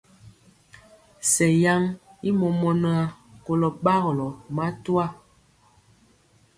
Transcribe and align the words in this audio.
Sɛŋ 1.31 1.53
yaŋ 1.63 1.81
i 2.27 2.29
mɔmɔnaa 2.39 3.03
kolɔ 3.43 3.67
gbagɔlɔ 3.79 4.27
matwa. 4.55 5.05